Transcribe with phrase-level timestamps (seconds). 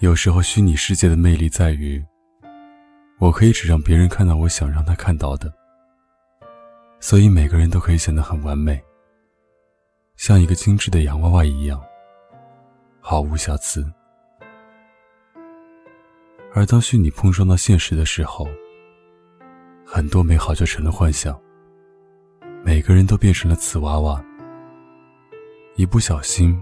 [0.00, 2.00] 有时候，虚拟世界的魅力在于，
[3.18, 5.52] 我可以只让别人看到我想让他看到的，
[7.00, 8.80] 所以每个人都可以显得很完美，
[10.14, 11.82] 像一个精致的洋娃娃一样，
[13.00, 13.84] 毫无瑕疵。
[16.54, 18.46] 而当虚拟碰撞到现实的时候，
[19.84, 21.36] 很多美好就成了幻想，
[22.64, 24.24] 每个人都变成了瓷娃娃，
[25.74, 26.56] 一不小心。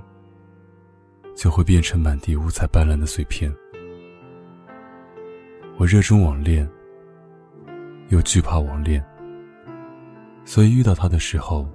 [1.37, 3.55] 就会变成满地五彩斑斓的碎片。
[5.77, 6.67] 我热衷网恋，
[8.09, 9.05] 又惧怕网恋，
[10.47, 11.69] 所以遇到他的时候，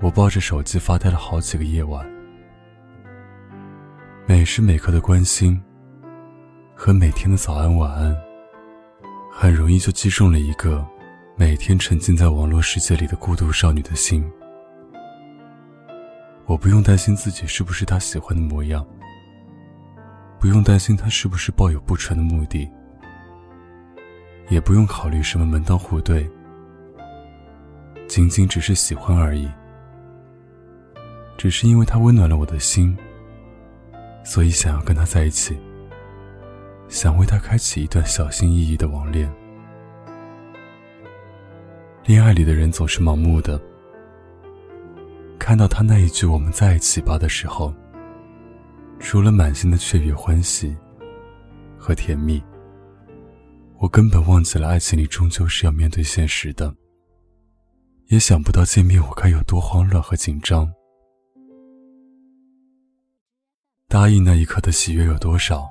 [0.00, 2.04] 我抱着手机发呆了好几个夜晚。
[4.26, 5.62] 每时每刻的关心
[6.74, 8.14] 和每天的早安晚安，
[9.30, 10.84] 很容易就击中了一个
[11.36, 14.28] 每天沉浸在网络世界里的孤独少女的心。
[16.46, 18.86] 我不用担心自己是不是他喜欢的模样，
[20.38, 22.70] 不用担心他是不是抱有不纯的目的，
[24.48, 26.28] 也不用考虑什么门当户对，
[28.06, 29.50] 仅仅只是喜欢而已。
[31.36, 32.96] 只是因为他温暖了我的心，
[34.24, 35.58] 所以想要跟他在一起，
[36.88, 39.30] 想为他开启一段小心翼翼的网恋。
[42.04, 43.60] 恋爱里的人总是盲目的。
[45.46, 47.72] 看到他那一句“我们在一起吧”的时候，
[48.98, 50.76] 除了满心的雀跃、欢喜
[51.78, 52.42] 和甜蜜，
[53.78, 56.74] 我根本忘记了爱情里终究是要面对现实的，
[58.06, 60.68] 也想不到见面我该有多慌乱和紧张。
[63.86, 65.64] 答应那一刻的喜悦有多少，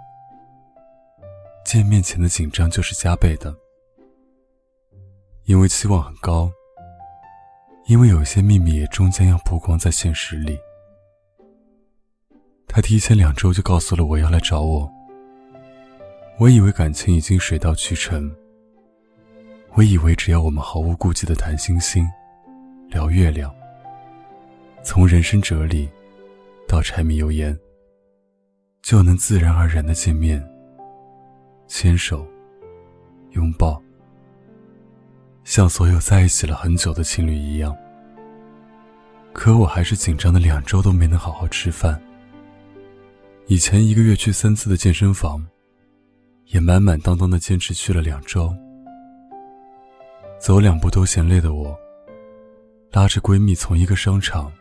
[1.65, 3.53] 见面前的紧张就是加倍的，
[5.43, 6.49] 因为期望很高。
[7.87, 10.57] 因为有些秘密也终将要曝光在现实里。
[12.67, 14.91] 他提前两周就告诉了我要来找我。
[16.39, 18.33] 我以为感情已经水到渠成。
[19.73, 22.07] 我以为只要我们毫无顾忌的谈星星，
[22.89, 23.53] 聊月亮，
[24.83, 25.87] 从人生哲理
[26.67, 27.57] 到柴米油盐，
[28.81, 30.43] 就能自然而然的见面、
[31.67, 32.25] 牵手、
[33.31, 33.81] 拥抱。
[35.45, 37.73] 像所有在一起了很久的情侣一样，
[39.31, 42.01] 可我还是紧张的，两周都没能好好吃饭。
[43.45, 45.45] 以前一个月去三次的健身房，
[46.47, 48.53] 也满满当当的坚持去了两周。
[50.39, 51.77] 走两步都嫌累的我，
[52.91, 54.51] 拉着闺蜜从一个商场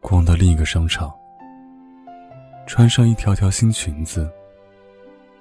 [0.00, 1.12] 逛到另一个商场，
[2.68, 4.30] 穿上一条条新裙子，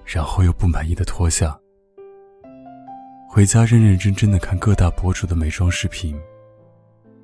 [0.03, 1.57] 然后又不满意的脱下。
[3.33, 6.15] 回家认认真真的看各大博主的美妆视频，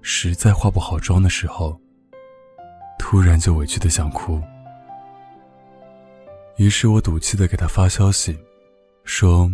[0.02, 1.80] 实在化不好妆的时候，
[2.98, 4.42] 突然就委屈的想哭。
[6.58, 8.36] 于是我赌气的给他发消息，
[9.04, 9.52] 说：“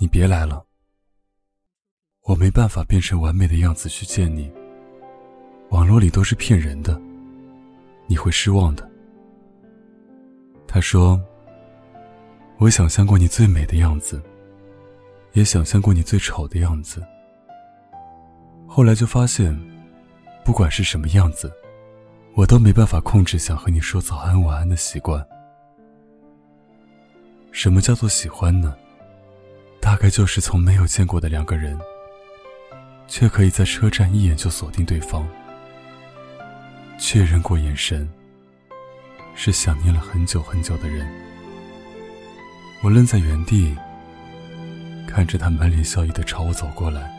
[0.00, 0.64] 你别来了，
[2.22, 4.50] 我没办法变成完美的样子去见你。
[5.68, 6.98] 网络里都是骗人的，
[8.06, 8.90] 你会失望的。”
[10.66, 11.20] 他说
[12.56, 14.18] ：“我想象过你最美的样子。”
[15.32, 17.06] 也想象过你最丑的样子，
[18.66, 19.56] 后来就发现，
[20.44, 21.52] 不管是什么样子，
[22.34, 25.24] 我都没办法控制想和你说早安晚安的习惯。
[27.52, 28.74] 什么叫做喜欢呢？
[29.80, 31.78] 大概就是从没有见过的两个人，
[33.06, 35.26] 却可以在车站一眼就锁定对方，
[36.98, 38.08] 确认过眼神，
[39.34, 41.08] 是想念了很久很久的人。
[42.82, 43.76] 我愣在原地。
[45.10, 47.12] 看着他满脸笑意的朝我走过来，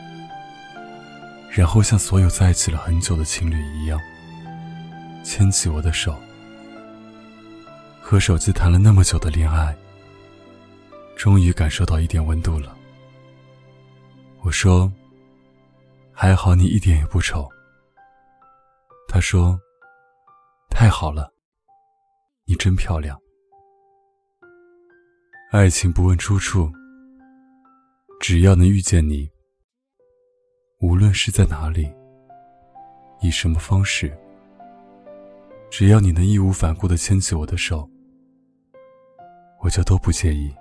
[1.50, 4.00] 然后像所有在一起了很久的情侣一样，
[5.22, 6.18] 牵起我的手，
[8.00, 9.76] 和手机谈了那么久的恋爱，
[11.16, 12.74] 终于感受到一点温度了。
[14.40, 14.90] 我说
[16.12, 17.46] ：“还好你一点也不丑。”
[19.06, 19.60] 他说
[20.70, 21.30] ：“太好了，
[22.46, 23.20] 你真漂亮。”
[25.52, 26.72] 爱情不问出处。
[28.22, 29.28] 只要能遇见你，
[30.78, 31.92] 无论是在哪里，
[33.20, 34.16] 以什么方式，
[35.68, 37.90] 只要你能义无反顾的牵起我的手，
[39.60, 40.54] 我就都不介意。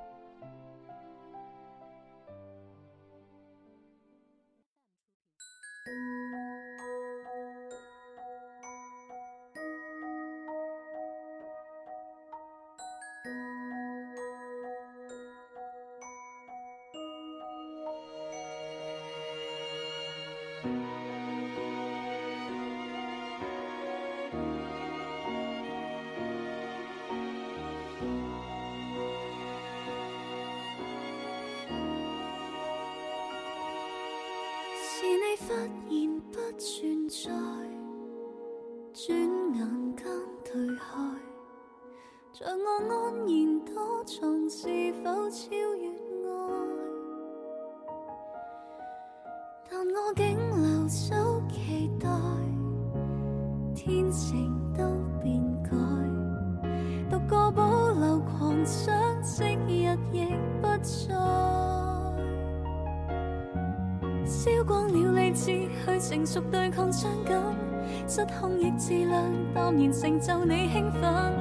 [35.51, 37.29] 忽然不存在，
[38.93, 39.17] 转
[39.53, 40.05] 眼间
[40.45, 40.83] 退开，
[42.31, 46.31] 在我安然躲藏，是否超越爱？
[49.69, 50.23] 但我竟
[50.61, 52.07] 留守期待，
[53.75, 54.85] 天晴都
[55.21, 55.71] 变改，
[57.09, 60.27] 独个保留狂想，昔日亦
[60.61, 61.70] 不再。
[64.43, 65.45] 烧光了理智，
[65.85, 67.39] 去成熟对抗伤感，
[68.07, 71.31] 失控亦自量，淡然成就你兴奋，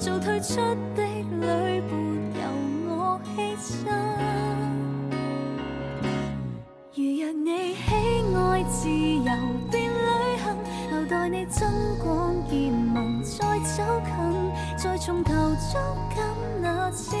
[0.00, 0.56] 做退出
[0.96, 1.04] 的
[1.40, 1.92] 旅伴，
[2.34, 2.42] 由
[2.88, 3.86] 我牺牲。
[6.96, 7.94] 如若你喜
[8.34, 9.30] 爱自由，
[9.70, 10.56] 便旅行，
[10.90, 11.70] 留待你增
[12.02, 14.12] 广见闻，再走近，
[14.76, 15.80] 再从头捉
[16.12, 16.24] 紧
[16.60, 17.14] 那次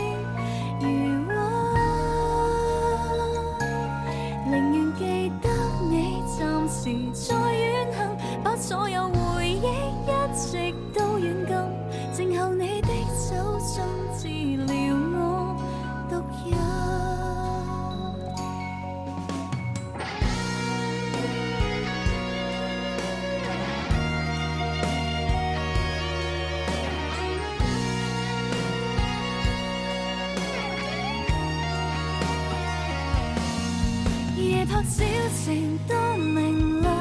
[34.68, 35.02] 夜泊小
[35.44, 36.92] 城多明亮，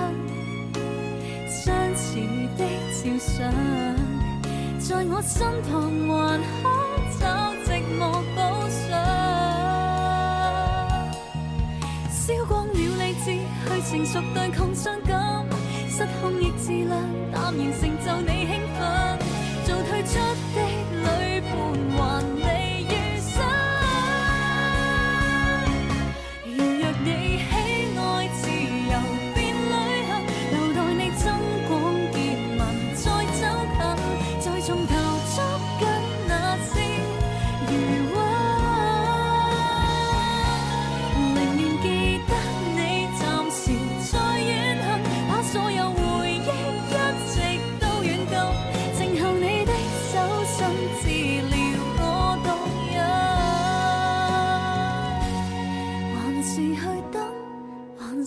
[1.50, 2.16] 相似
[2.58, 3.36] 的照相，
[4.80, 5.70] 在我身旁
[6.08, 6.10] 还
[6.64, 6.66] 可
[7.20, 7.22] 找
[7.66, 7.68] 寂
[8.00, 8.02] 寞
[8.34, 8.38] 补
[8.88, 8.90] 偿。
[12.10, 13.26] 烧光了理智，
[13.68, 15.46] 去成熟对抗伤感，
[15.90, 16.96] 失控亦自量，
[17.34, 18.80] 淡然成就你兴奋，
[19.66, 20.14] 做退出
[20.56, 20.58] 的
[21.04, 21.06] 旅
[21.42, 21.52] 伴，
[21.98, 22.00] 还
[22.34, 22.48] 你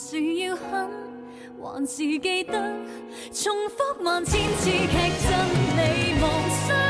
[0.02, 0.88] 是要狠，
[1.62, 2.74] 还是记得
[3.32, 5.30] 重复万千次剧真，
[5.76, 6.24] 你无
[6.56, 6.89] 需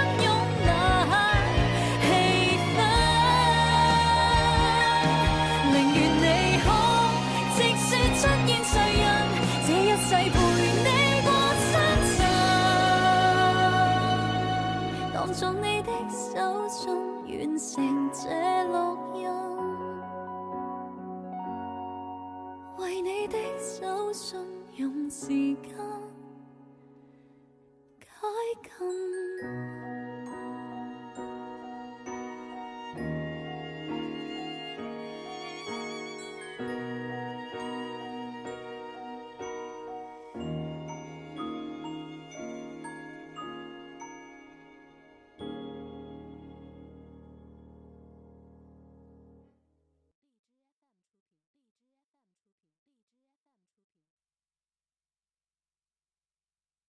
[25.30, 25.70] 时间，
[28.00, 28.06] 解
[28.64, 29.09] 禁。